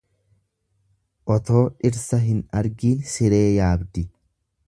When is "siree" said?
3.13-3.45